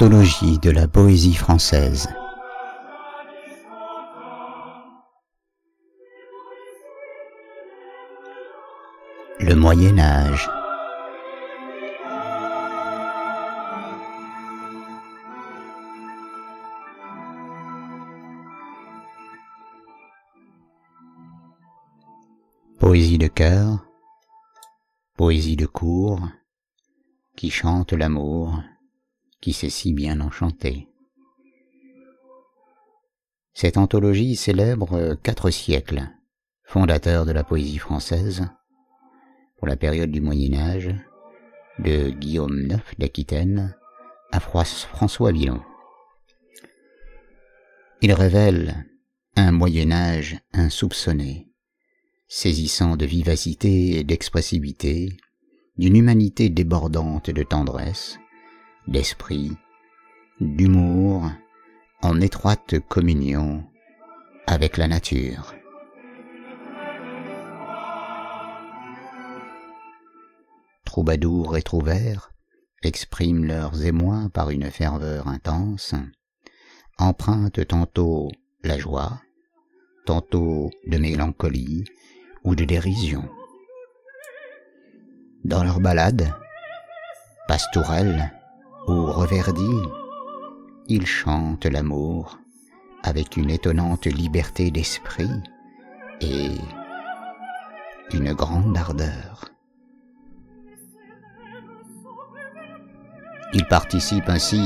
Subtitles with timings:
[0.00, 2.08] De la poésie française.
[9.40, 10.48] Le Moyen Âge.
[22.78, 23.84] Poésie de cœur,
[25.18, 26.20] poésie de cour,
[27.36, 28.62] qui chante l'amour,
[29.40, 30.88] qui sait si bien enchanter.
[33.52, 36.08] Cette anthologie célèbre quatre siècles,
[36.64, 38.46] fondateur de la poésie française,
[39.58, 40.94] pour la période du Moyen Âge,
[41.78, 43.74] de Guillaume IX d'Aquitaine
[44.32, 45.60] à François Villon.
[48.02, 48.86] Il révèle
[49.36, 51.48] un Moyen Âge insoupçonné,
[52.28, 55.16] saisissant de vivacité et d'expressivité,
[55.76, 58.18] d'une humanité débordante de tendresse,
[58.86, 59.56] d'esprit,
[60.40, 61.30] d'humour,
[62.02, 63.64] en étroite communion
[64.46, 65.54] avec la nature.
[70.84, 72.32] Troubadours et trouvères
[72.82, 75.94] expriment leurs émois par une ferveur intense,
[76.98, 78.30] empruntent tantôt
[78.64, 79.20] la joie,
[80.06, 81.84] tantôt de mélancolie
[82.42, 83.28] ou de dérision.
[85.44, 86.34] Dans leurs ballades,
[87.46, 88.32] pastorelles,
[88.90, 89.88] ou reverdis,
[90.88, 92.38] ils chantent l'amour
[93.04, 95.30] avec une étonnante liberté d'esprit
[96.20, 96.50] et
[98.12, 99.44] une grande ardeur.
[103.54, 104.60] Ils participent ainsi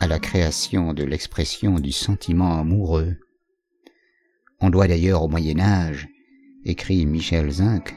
[0.00, 3.16] à la création de l'expression du sentiment amoureux.
[4.60, 6.08] On doit d'ailleurs au Moyen Âge,
[6.66, 7.96] écrit Michel Zinc,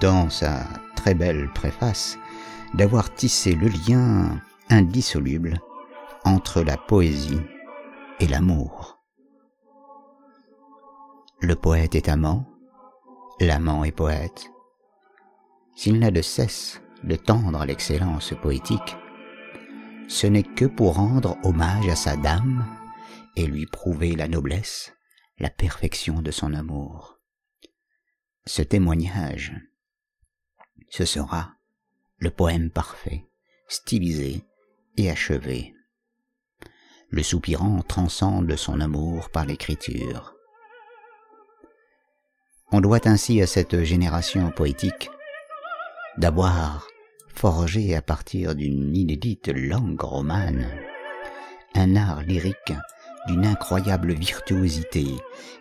[0.00, 2.16] dans sa très belle préface,
[2.74, 5.60] d'avoir tissé le lien indissoluble
[6.24, 7.40] entre la poésie
[8.20, 9.02] et l'amour.
[11.40, 12.46] Le poète est amant,
[13.40, 14.50] l'amant est poète.
[15.74, 18.96] S'il n'a de cesse de tendre l'excellence poétique,
[20.08, 22.66] ce n'est que pour rendre hommage à sa dame
[23.36, 24.92] et lui prouver la noblesse,
[25.38, 27.18] la perfection de son amour.
[28.46, 29.54] Ce témoignage,
[30.90, 31.54] ce sera
[32.22, 33.24] le poème parfait,
[33.66, 34.44] stylisé
[34.96, 35.74] et achevé.
[37.10, 40.32] Le soupirant transcende son amour par l'écriture.
[42.70, 45.10] On doit ainsi à cette génération poétique
[46.16, 46.86] d'avoir
[47.26, 50.70] forgé à partir d'une inédite langue romane
[51.74, 52.72] un art lyrique
[53.26, 55.06] d'une incroyable virtuosité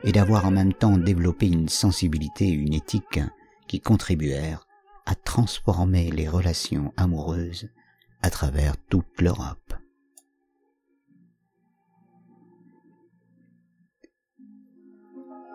[0.04, 3.20] et d'avoir en même temps développé une sensibilité et une éthique
[3.68, 4.68] qui contribuèrent
[5.06, 7.70] à transformer les relations amoureuses
[8.22, 9.74] à travers toute l'Europe.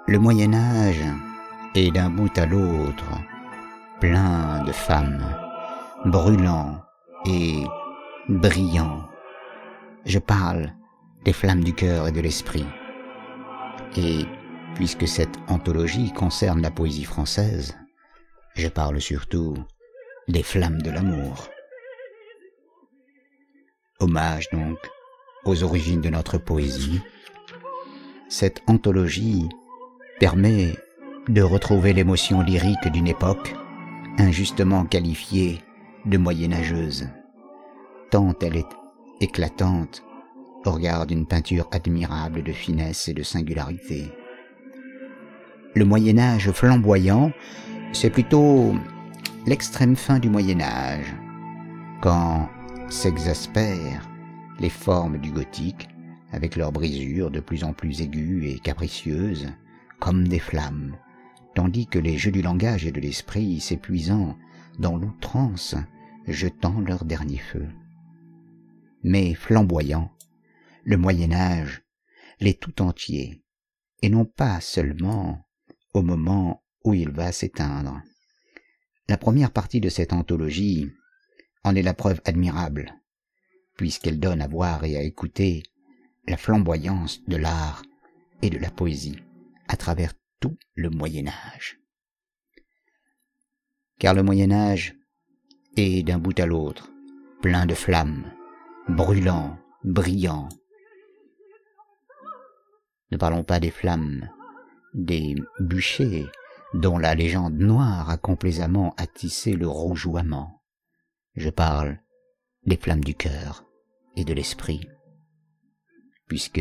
[0.09, 1.05] Le Moyen Âge
[1.75, 3.05] est d'un bout à l'autre
[4.01, 5.25] plein de femmes,
[6.05, 6.81] brûlant
[7.25, 7.65] et
[8.29, 9.09] brillant.
[10.05, 10.73] Je parle
[11.25, 12.67] des flammes du cœur et de l'esprit.
[13.97, 14.27] Et
[14.75, 17.77] puisque cette anthologie concerne la poésie française,
[18.56, 19.55] je parle surtout
[20.28, 21.49] des flammes de l'amour.
[24.00, 24.78] Hommage donc
[25.44, 27.00] aux origines de notre poésie.
[28.28, 29.49] Cette anthologie
[30.19, 30.75] permet
[31.28, 33.55] de retrouver l'émotion lyrique d'une époque
[34.19, 35.61] injustement qualifiée
[36.06, 37.09] de moyenâgeuse,
[38.11, 38.77] tant elle est
[39.21, 40.03] éclatante
[40.65, 44.11] au regard d'une peinture admirable de finesse et de singularité.
[45.75, 47.33] Le Moyen Âge flamboyant
[47.93, 48.75] c'est plutôt
[49.47, 51.15] l'extrême fin du Moyen Âge,
[52.03, 52.49] quand
[52.88, 54.09] s'exaspèrent
[54.61, 55.88] les formes du gothique
[56.33, 59.49] avec leurs brisures de plus en plus aiguës et capricieuses,
[59.99, 60.97] comme des flammes,
[61.55, 64.37] tandis que les jeux du langage et de l'esprit s'épuisant
[64.79, 65.75] dans l'outrance,
[66.27, 67.67] jetant leur dernier feu.
[69.03, 70.12] Mais flamboyant,
[70.85, 71.82] le Moyen Âge
[72.41, 73.43] l'est tout entier,
[74.03, 75.47] et non pas seulement
[75.94, 78.00] au moment où il va s'éteindre.
[79.09, 80.88] La première partie de cette anthologie
[81.65, 82.94] en est la preuve admirable,
[83.77, 85.65] puisqu'elle donne à voir et à écouter
[86.29, 87.83] la flamboyance de l'art
[88.41, 89.19] et de la poésie
[89.69, 91.81] à travers tout le Moyen Âge.
[93.99, 94.94] Car le Moyen Âge
[95.77, 96.91] est d'un bout à l'autre
[97.43, 98.32] plein de flammes,
[98.89, 100.49] brûlant, brillant.
[103.11, 104.29] Ne parlons pas des flammes,
[104.94, 106.27] des bûchers
[106.76, 110.62] dont la légende noire a complaisamment attissé le rougeoiement.
[111.34, 111.99] Je parle
[112.67, 113.64] des flammes du cœur
[114.14, 114.87] et de l'esprit,
[116.26, 116.61] puisque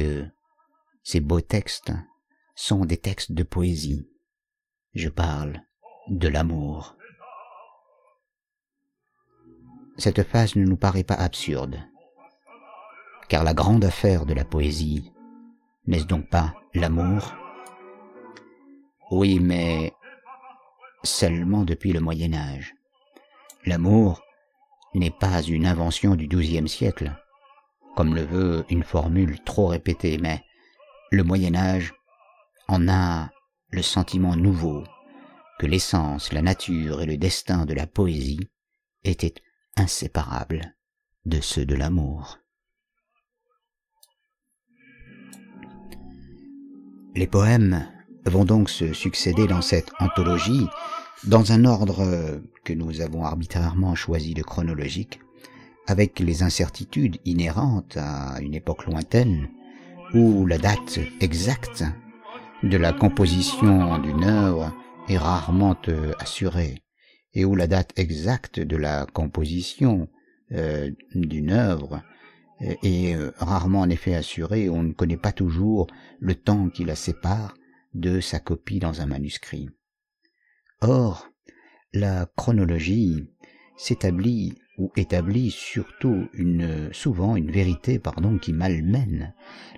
[1.04, 1.92] ces beaux textes
[2.56, 4.10] sont des textes de poésie.
[4.94, 5.62] Je parle
[6.08, 6.96] de l'amour.
[9.98, 11.80] Cette phase ne nous paraît pas absurde,
[13.28, 15.12] car la grande affaire de la poésie,
[15.88, 17.34] n'est-ce donc pas l'amour?
[19.12, 19.94] Oui, mais
[21.06, 22.74] seulement depuis le Moyen Âge.
[23.66, 24.22] L'amour
[24.94, 27.16] n'est pas une invention du XIIe siècle,
[27.96, 30.44] comme le veut une formule trop répétée, mais
[31.12, 31.94] le Moyen Âge
[32.68, 33.30] en a
[33.70, 34.84] le sentiment nouveau
[35.60, 38.50] que l'essence, la nature et le destin de la poésie
[39.04, 39.36] étaient
[39.78, 40.76] inséparables
[41.26, 42.40] de ceux de l'amour.
[47.16, 47.95] Les poèmes
[48.26, 50.68] vont donc se succéder dans cette anthologie
[51.26, 55.20] dans un ordre que nous avons arbitrairement choisi de chronologique,
[55.88, 59.50] avec les incertitudes inhérentes à une époque lointaine,
[60.14, 61.84] où la date exacte
[62.64, 64.74] de la composition d'une œuvre
[65.08, 66.82] est rarement euh, assurée,
[67.34, 70.08] et où la date exacte de la composition
[70.52, 72.02] euh, d'une œuvre
[72.62, 75.88] euh, est rarement en effet assurée, on ne connaît pas toujours
[76.20, 77.56] le temps qui la sépare
[77.96, 79.70] de sa copie dans un manuscrit.
[80.82, 81.30] Or,
[81.94, 83.28] la chronologie
[83.78, 89.34] s'établit ou établit surtout une, souvent une vérité, pardon, qui malmène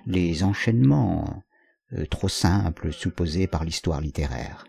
[0.06, 1.44] les enchaînements
[1.92, 4.66] euh, trop simples supposés par l'histoire littéraire.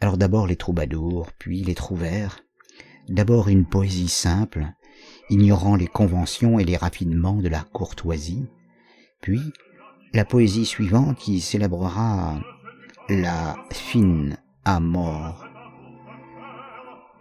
[0.00, 2.44] Alors d'abord les troubadours, puis les trouvères,
[3.08, 4.66] d'abord une poésie simple,
[5.30, 8.46] ignorant les conventions et les raffinements de la courtoisie,
[9.20, 9.40] puis
[10.14, 12.40] la poésie suivante qui célébrera
[13.08, 15.46] la fine à mort.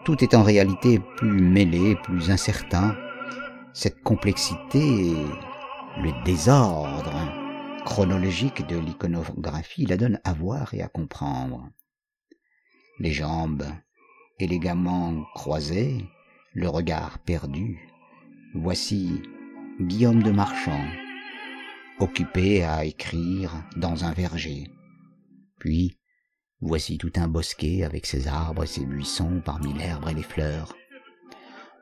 [0.03, 2.95] Tout est en réalité plus mêlé, plus incertain.
[3.73, 5.13] Cette complexité,
[6.01, 7.13] le désordre
[7.85, 11.69] chronologique de l'iconographie la donne à voir et à comprendre.
[12.99, 13.65] Les jambes
[14.39, 16.05] élégamment croisées,
[16.53, 17.89] le regard perdu.
[18.53, 19.21] Voici
[19.79, 20.85] Guillaume de Marchand,
[22.01, 24.67] occupé à écrire dans un verger.
[25.59, 25.97] Puis
[26.63, 30.75] Voici tout un bosquet avec ses arbres et ses buissons parmi l'herbe et les fleurs.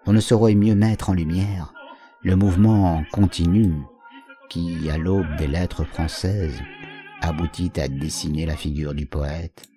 [0.05, 1.73] On ne saurait mieux mettre en lumière
[2.23, 3.73] le mouvement continu
[4.49, 6.61] qui, à l'aube des lettres françaises,
[7.19, 9.67] aboutit à dessiner la figure du poète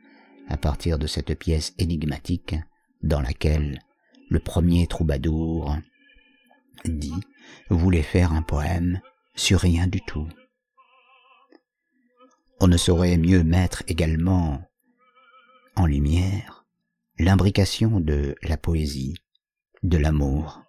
[0.49, 2.55] à partir de cette pièce énigmatique
[3.03, 3.81] dans laquelle
[4.31, 5.77] le premier troubadour
[6.85, 7.21] dit
[7.71, 9.01] voulait faire un poème?
[9.35, 10.29] Sur rien du tout.
[12.61, 14.63] On ne saurait mieux mettre également
[15.75, 16.65] en lumière
[17.19, 19.17] l'imbrication de la poésie,
[19.83, 20.63] de l'amour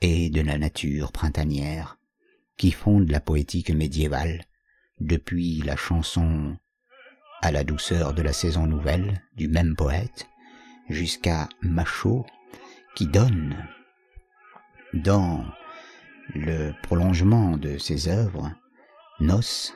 [0.00, 1.98] et de la nature printanière
[2.56, 4.44] qui fonde la poétique médiévale
[4.98, 6.56] depuis la chanson
[7.42, 10.26] à la douceur de la saison nouvelle du même poète
[10.88, 12.26] jusqu'à Machaut
[12.94, 13.56] qui donne
[14.92, 15.44] dans
[16.34, 18.52] le prolongement de ses œuvres
[19.20, 19.72] Nos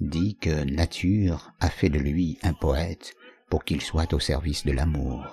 [0.00, 3.14] dit que nature a fait de lui un poète
[3.48, 5.24] pour qu'il soit au service de l'amour.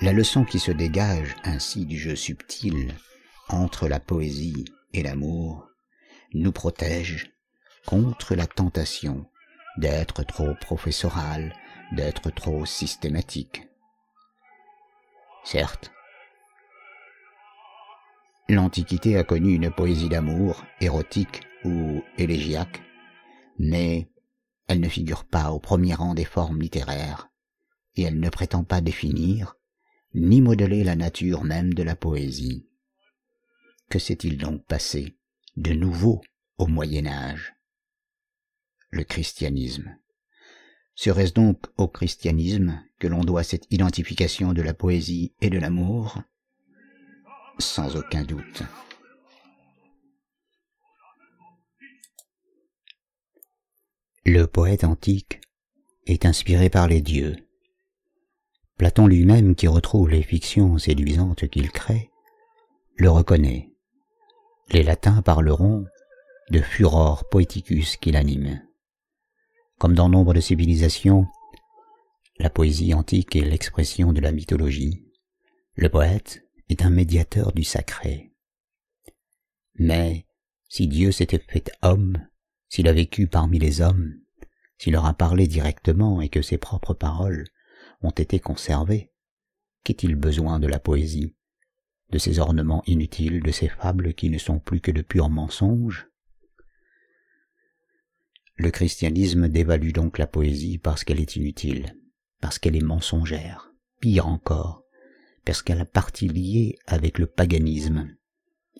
[0.00, 2.94] La leçon qui se dégage ainsi du jeu subtil
[3.48, 5.68] entre la poésie et l'amour
[6.34, 7.32] nous protège
[7.86, 9.26] contre la tentation
[9.78, 11.54] d'être trop professoral,
[11.92, 13.66] d'être trop systématique.
[15.44, 15.90] Certes,
[18.48, 22.80] l'Antiquité a connu une poésie d'amour, érotique ou élégiaque,
[23.58, 24.08] mais
[24.68, 27.28] elle ne figure pas au premier rang des formes littéraires,
[27.96, 29.56] et elle ne prétend pas définir,
[30.14, 32.68] ni modeler la nature même de la poésie.
[33.88, 35.16] Que s'est-il donc passé
[35.56, 36.20] de nouveau
[36.58, 37.54] au Moyen Âge?
[38.90, 39.96] Le christianisme.
[40.94, 46.22] Serait-ce donc au christianisme que l'on doit cette identification de la poésie et de l'amour?
[47.58, 48.62] Sans aucun doute.
[54.26, 55.40] Le poète antique
[56.06, 57.36] est inspiré par les dieux.
[58.76, 62.10] Platon lui-même, qui retrouve les fictions séduisantes qu'il crée,
[62.96, 63.70] le reconnaît.
[64.70, 65.86] Les latins parleront
[66.50, 68.62] de furor poeticus qui l'anime.
[69.78, 71.26] Comme dans nombre de civilisations,
[72.38, 75.06] la poésie antique est l'expression de la mythologie.
[75.74, 78.32] Le poète est un médiateur du sacré.
[79.74, 80.26] Mais
[80.68, 82.26] si Dieu s'était fait homme,
[82.68, 84.14] s'il a vécu parmi les hommes,
[84.78, 87.44] s'il leur a parlé directement et que ses propres paroles
[88.02, 89.12] ont été conservées,
[89.84, 91.34] qu'est-il besoin de la poésie
[92.10, 96.08] de ces ornements inutiles, de ces fables qui ne sont plus que de purs mensonges?
[98.54, 101.98] Le christianisme dévalue donc la poésie parce qu'elle est inutile,
[102.40, 104.85] parce qu'elle est mensongère, pire encore,
[105.46, 108.14] parce qu'elle a partie liée avec le paganisme.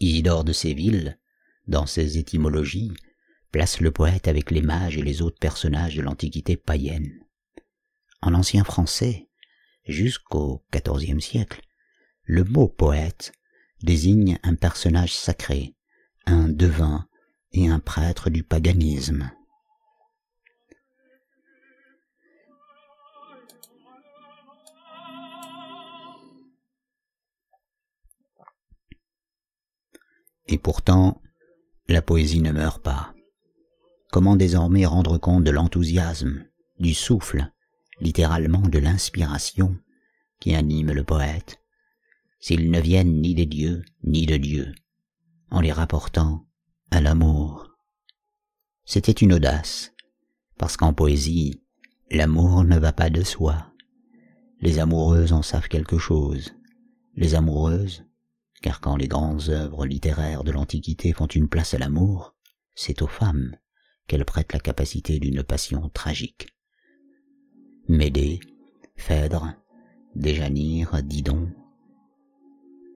[0.00, 1.16] Isidore de Séville,
[1.68, 2.92] dans ses étymologies,
[3.52, 7.20] place le poète avec les mages et les autres personnages de l'Antiquité païenne.
[8.20, 9.28] En ancien français,
[9.86, 11.62] jusqu'au XIVe siècle,
[12.24, 13.32] le mot poète
[13.82, 15.76] désigne un personnage sacré,
[16.26, 17.06] un devin
[17.52, 19.30] et un prêtre du paganisme.
[30.48, 31.20] Et pourtant,
[31.88, 33.14] la poésie ne meurt pas.
[34.10, 36.44] Comment désormais rendre compte de l'enthousiasme,
[36.78, 37.50] du souffle,
[38.00, 39.76] littéralement de l'inspiration
[40.40, 41.60] qui anime le poète
[42.38, 44.74] s'ils ne viennent ni des dieux ni de Dieu,
[45.50, 46.46] en les rapportant
[46.90, 47.70] à l'amour?
[48.84, 49.92] C'était une audace,
[50.58, 51.62] parce qu'en poésie,
[52.10, 53.72] l'amour ne va pas de soi.
[54.60, 56.54] Les amoureuses en savent quelque chose.
[57.16, 58.05] Les amoureuses,
[58.66, 62.34] car quand les grandes œuvres littéraires de l'Antiquité font une place à l'amour,
[62.74, 63.54] c'est aux femmes
[64.08, 66.48] qu'elles prêtent la capacité d'une passion tragique.
[67.86, 68.40] Médée,
[68.96, 69.54] Phèdre,
[70.16, 71.48] Déjanire, Didon,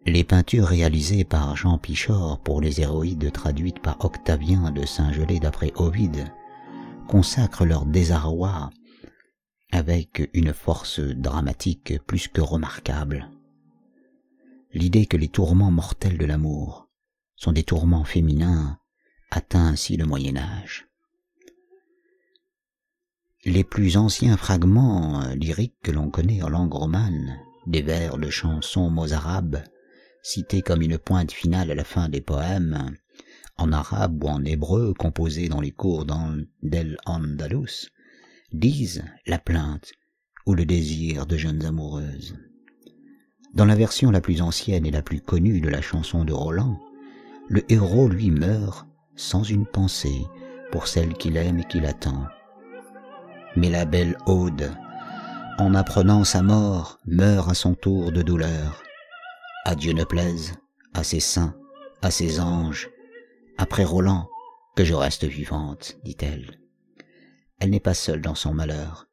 [0.06, 5.70] les peintures réalisées par Jean Pichor pour les héroïdes traduites par Octavien de Saint-Gelais d'après
[5.76, 6.32] Ovide
[7.06, 8.70] consacrent leur désarroi
[9.70, 13.30] avec une force dramatique plus que remarquable.
[14.72, 16.88] L'idée que les tourments mortels de l'amour
[17.34, 18.78] sont des tourments féminins
[19.32, 20.86] atteint ainsi le Moyen Âge.
[23.44, 28.90] Les plus anciens fragments lyriques que l'on connaît en langue romane, des vers de chansons
[28.90, 29.64] mozarabes,
[30.22, 32.94] cité comme une pointe finale à la fin des poèmes,
[33.56, 36.06] en arabe ou en hébreu composés dans les cours
[36.62, 37.90] d'El Andalus,
[38.52, 39.92] disent la plainte
[40.46, 42.36] ou le désir de jeunes amoureuses.
[43.54, 46.78] Dans la version la plus ancienne et la plus connue de la chanson de Roland,
[47.49, 50.25] le héros lui meurt sans une pensée
[50.71, 52.26] pour celle qu'il aime et qu'il attend.
[53.57, 54.71] Mais la belle Aude,
[55.59, 58.83] en apprenant sa mort, meurt à son tour de douleur.
[59.64, 60.54] À Dieu ne plaise,
[60.95, 61.54] à ses saints,
[62.02, 62.88] à ses anges,
[63.59, 64.28] après Roland,
[64.76, 66.61] que je reste vivante, dit-elle.
[67.59, 69.09] Elle, n'est pas seule dans son malheur.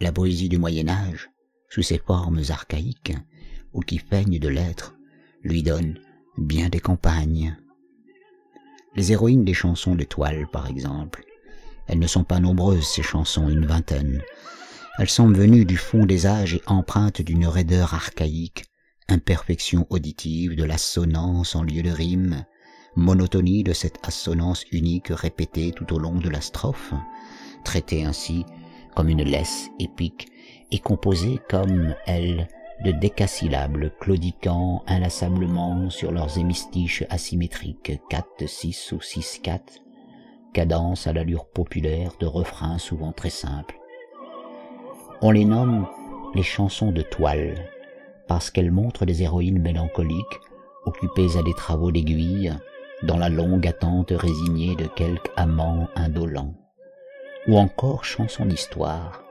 [0.00, 1.30] La poésie du Moyen Âge,
[1.68, 3.14] sous ses formes archaïques,
[3.76, 4.96] ou qui feignent de l'être,
[5.42, 6.00] lui donne
[6.38, 7.56] bien des campagnes.
[8.96, 11.24] Les héroïnes des chansons de toile, par exemple,
[11.86, 14.22] elles ne sont pas nombreuses, ces chansons, une vingtaine.
[14.98, 18.64] Elles sont venues du fond des âges et empreintes d'une raideur archaïque,
[19.08, 22.44] imperfection auditive de l'assonance en lieu de rime,
[22.96, 26.94] monotonie de cette assonance unique répétée tout au long de la strophe,
[27.62, 28.46] traitée ainsi
[28.94, 30.28] comme une laisse épique
[30.72, 32.48] et composée comme elle
[32.84, 39.62] de décasyllables claudiquant inlassablement sur leurs hémistiches asymétriques 4, 6 ou 6, 4,
[40.52, 43.78] cadence à l'allure populaire de refrains souvent très simples.
[45.22, 45.86] On les nomme
[46.34, 47.54] les chansons de toile,
[48.28, 50.40] parce qu'elles montrent des héroïnes mélancoliques,
[50.84, 52.52] occupées à des travaux d'aiguille,
[53.02, 56.54] dans la longue attente résignée de quelque amant indolent.
[57.48, 59.24] Ou encore chansons d'histoire,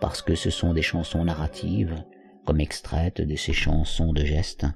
[0.00, 2.04] parce que ce sont des chansons narratives,
[2.44, 4.66] comme extraites de ces chansons de gestes,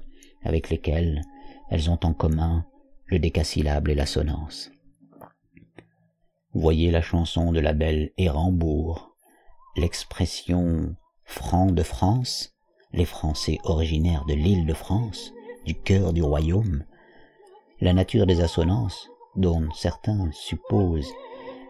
[0.43, 1.21] avec lesquelles
[1.69, 2.65] elles ont en commun
[3.05, 4.71] le décasyllabe et l'assonance.
[6.53, 9.15] Voyez la chanson de la belle Érambourg,
[9.75, 12.55] l'expression franc de France,
[12.93, 15.33] les Français originaires de l'île de France,
[15.65, 16.83] du cœur du royaume,
[17.81, 21.13] la nature des assonances, dont certains supposent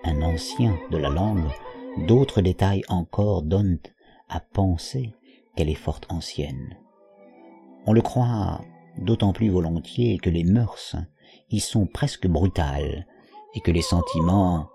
[0.04, 1.50] un ancien de la langue,
[2.08, 3.80] d'autres détails encore donnent
[4.30, 5.17] à penser
[5.58, 6.78] qu'elle est fort ancienne.
[7.86, 8.62] On le croit
[8.98, 10.96] d'autant plus volontiers que les mœurs
[11.50, 13.08] y sont presque brutales
[13.56, 14.70] et que les sentiments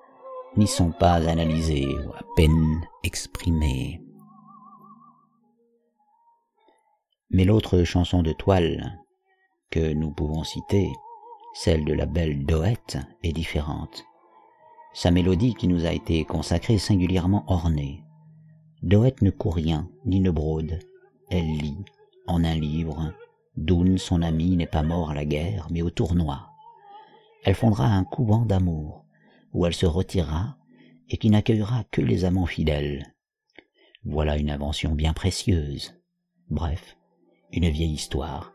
[0.56, 4.02] n'y sont pas analysés ou à peine exprimés.
[7.30, 8.98] Mais l'autre chanson de toile
[9.70, 10.90] que nous pouvons citer,
[11.54, 14.04] celle de la belle Doette, est différente.
[14.92, 18.02] Sa mélodie qui nous a été consacrée est singulièrement ornée.
[18.82, 20.80] Doette ne court rien, ni ne brode.
[21.30, 21.84] Elle lit,
[22.26, 23.12] en un livre,
[23.56, 26.48] Doun, son ami, n'est pas mort à la guerre, mais au tournoi.
[27.44, 29.04] Elle fondera un couvent d'amour,
[29.52, 30.56] où elle se retirera,
[31.08, 33.14] et qui n'accueillera que les amants fidèles.
[34.04, 35.94] Voilà une invention bien précieuse.
[36.50, 36.96] Bref,
[37.52, 38.52] une vieille histoire,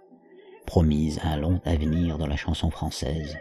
[0.66, 3.38] promise un long avenir dans la chanson française,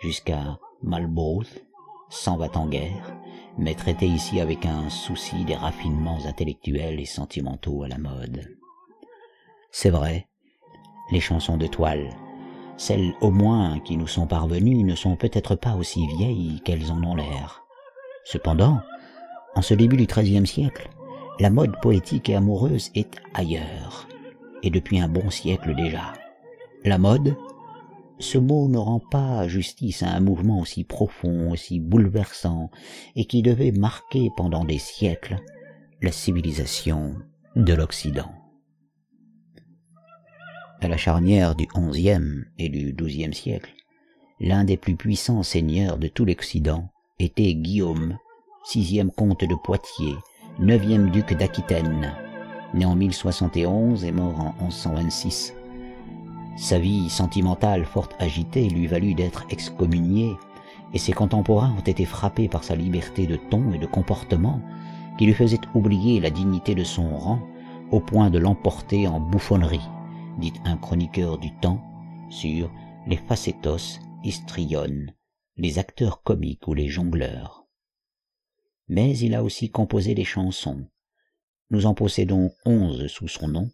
[0.00, 1.66] jusqu'à Malbrouth,
[2.10, 3.16] s'en va en guerre,
[3.56, 8.56] mais traité ici avec un souci des raffinements intellectuels et sentimentaux à la mode.
[9.70, 10.26] C'est vrai,
[11.10, 12.10] les chansons de toile,
[12.76, 17.02] celles au moins qui nous sont parvenues, ne sont peut-être pas aussi vieilles qu'elles en
[17.04, 17.62] ont l'air.
[18.24, 18.80] Cependant,
[19.54, 20.88] en ce début du XIIIe siècle,
[21.38, 24.08] la mode poétique et amoureuse est ailleurs,
[24.62, 26.12] et depuis un bon siècle déjà.
[26.84, 27.36] La mode,
[28.20, 32.70] ce mot ne rend pas justice à un mouvement aussi profond, aussi bouleversant,
[33.16, 35.38] et qui devait marquer pendant des siècles
[36.02, 37.16] la civilisation
[37.56, 38.30] de l'Occident.
[40.80, 43.72] À la charnière du XIe et du XIIe siècle,
[44.38, 48.16] l'un des plus puissants seigneurs de tout l'Occident était Guillaume,
[48.64, 50.16] sixième comte de Poitiers,
[50.58, 52.14] neuvième duc d'Aquitaine,
[52.74, 55.54] né en 1071 et mort en 1126
[56.60, 60.36] sa vie sentimentale fort agitée lui valut d'être excommunié,
[60.92, 64.60] et ses contemporains ont été frappés par sa liberté de ton et de comportement,
[65.16, 67.40] qui lui faisait oublier la dignité de son rang
[67.90, 69.88] au point de l'emporter en bouffonnerie,
[70.38, 71.82] dit un chroniqueur du temps,
[72.28, 72.70] sur
[73.06, 75.14] les facétos, histriones,
[75.56, 77.66] les acteurs comiques ou les jongleurs.
[78.86, 80.86] Mais il a aussi composé des chansons.
[81.70, 83.70] Nous en possédons onze sous son nom,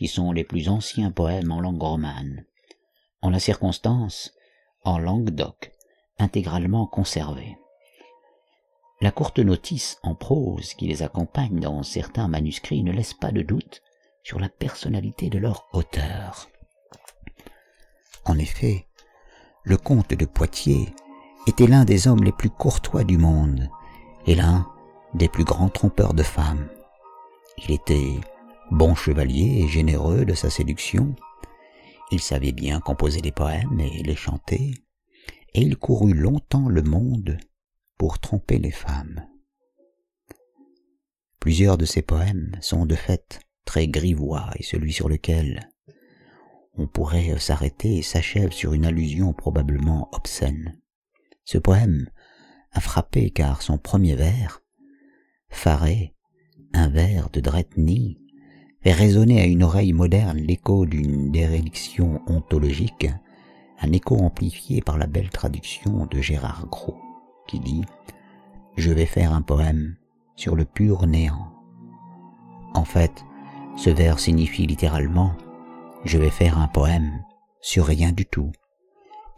[0.00, 2.46] qui sont les plus anciens poèmes en langue romane.
[3.20, 4.32] En la circonstance,
[4.82, 5.72] en langue d'oc,
[6.18, 7.58] intégralement conservés.
[9.02, 13.42] La courte notice en prose qui les accompagne dans certains manuscrits ne laisse pas de
[13.42, 13.82] doute
[14.22, 16.48] sur la personnalité de leur auteur.
[18.24, 18.86] En effet,
[19.64, 20.94] le comte de Poitiers
[21.46, 23.68] était l'un des hommes les plus courtois du monde
[24.24, 24.66] et l'un
[25.12, 26.70] des plus grands trompeurs de femmes.
[27.58, 28.18] Il était
[28.70, 31.16] Bon chevalier et généreux de sa séduction,
[32.12, 34.74] il savait bien composer des poèmes et les chanter,
[35.54, 37.38] et il courut longtemps le monde
[37.98, 39.26] pour tromper les femmes.
[41.40, 45.68] Plusieurs de ses poèmes sont de fait très grivois et celui sur lequel
[46.74, 50.78] on pourrait s'arrêter s'achève sur une allusion probablement obscène.
[51.44, 52.08] Ce poème
[52.70, 54.62] a frappé car son premier vers,
[55.48, 56.14] Faré,
[56.72, 58.19] un vers de Dretny,
[58.82, 63.08] fait résonner à une oreille moderne l'écho d'une déréliction ontologique,
[63.80, 66.98] un écho amplifié par la belle traduction de Gérard Gros,
[67.46, 67.82] qui dit⁇
[68.76, 69.96] Je vais faire un poème
[70.36, 71.52] sur le pur néant⁇
[72.78, 73.24] En fait,
[73.76, 75.28] ce vers signifie littéralement⁇
[76.04, 77.22] Je vais faire un poème
[77.60, 78.46] sur rien du tout⁇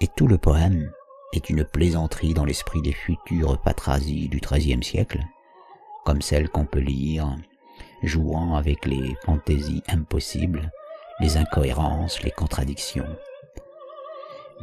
[0.00, 0.90] et tout le poème
[1.32, 5.20] est une plaisanterie dans l'esprit des futures patrasies du XIIIe siècle,
[6.04, 7.36] comme celle qu'on peut lire
[8.02, 10.70] jouant avec les fantaisies impossibles,
[11.20, 13.16] les incohérences, les contradictions.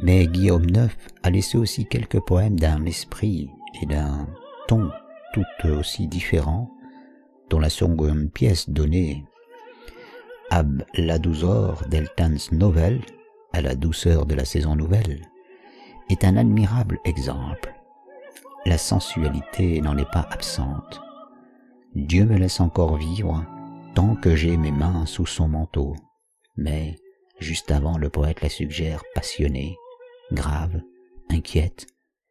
[0.02, 0.88] Mais Guillaume IX
[1.22, 3.50] a laissé aussi quelques poèmes d'un esprit
[3.82, 4.26] et d'un
[4.66, 4.90] ton
[5.32, 6.70] tout aussi différents,
[7.48, 9.24] dont la seconde pièce donnée
[10.52, 13.02] Ab la douceur del temps novel,
[13.52, 15.20] à la douceur de la saison nouvelle,
[16.08, 17.72] est un admirable exemple.
[18.66, 21.00] La sensualité n'en est pas absente.
[21.94, 23.44] Dieu me laisse encore vivre
[23.94, 25.96] tant que j'ai mes mains sous son manteau.
[26.56, 26.96] Mais,
[27.40, 29.76] juste avant, le poète la suggère passionnée,
[30.30, 30.80] grave,
[31.30, 31.88] inquiète,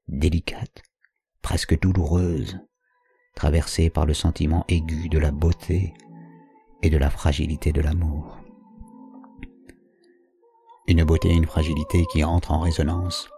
[0.08, 0.82] délicate,
[1.42, 2.60] presque douloureuse,
[3.36, 5.94] traversée par le sentiment aigu de la beauté
[6.82, 8.40] et de la fragilité de l'amour.
[10.88, 13.30] Une beauté et une fragilité qui entrent en résonance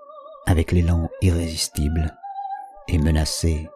[0.46, 2.16] avec l'élan irrésistible
[2.88, 3.68] et menacé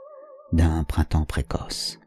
[0.52, 2.00] d'un printemps précoce.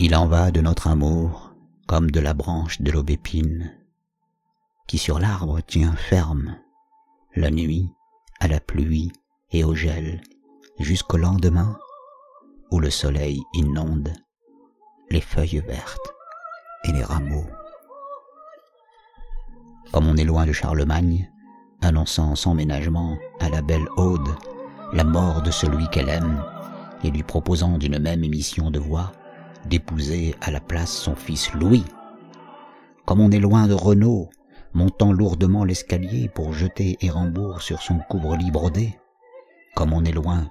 [0.00, 1.52] Il en va de notre amour
[1.88, 3.72] comme de la branche de l'aubépine
[4.86, 6.56] qui sur l'arbre tient ferme
[7.34, 7.90] la nuit
[8.38, 9.12] à la pluie
[9.50, 10.20] et au gel
[10.78, 11.76] jusqu'au lendemain
[12.70, 14.12] où le soleil inonde
[15.10, 16.14] les feuilles vertes
[16.84, 17.46] et les rameaux.
[19.90, 21.28] Comme on est loin de Charlemagne,
[21.82, 24.28] annonçant sans ménagement à la belle Aude
[24.92, 26.40] la mort de celui qu'elle aime
[27.02, 29.12] et lui proposant d'une même émission de voix
[29.68, 31.84] d'épouser à la place son fils Louis.
[33.04, 34.30] Comme on est loin de Renaud,
[34.72, 38.98] montant lourdement l'escalier pour jeter Hérambourg sur son couvre-lit brodé,
[39.74, 40.50] comme on est loin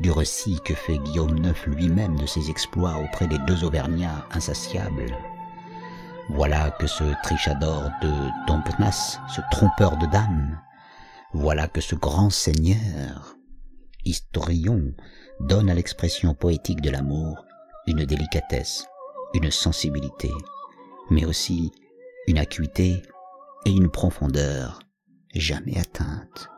[0.00, 5.16] du récit que fait Guillaume IX lui-même de ses exploits auprès des deux Auvergnats insatiables.
[6.28, 8.10] Voilà que ce trichador de
[8.46, 10.58] Dompnas, ce trompeur de dames,
[11.32, 13.36] voilà que ce grand seigneur,
[14.04, 14.82] historion,
[15.40, 17.44] donne à l'expression poétique de l'amour
[17.86, 18.86] une délicatesse,
[19.34, 20.30] une sensibilité,
[21.10, 21.72] mais aussi
[22.26, 23.02] une acuité
[23.64, 24.80] et une profondeur
[25.34, 26.48] jamais atteintes.